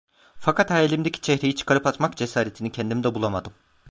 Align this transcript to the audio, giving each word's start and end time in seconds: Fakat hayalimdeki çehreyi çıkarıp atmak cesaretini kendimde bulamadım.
Fakat 0.35 0.71
hayalimdeki 0.71 1.21
çehreyi 1.21 1.55
çıkarıp 1.55 1.87
atmak 1.87 2.17
cesaretini 2.17 2.71
kendimde 2.71 3.15
bulamadım. 3.15 3.53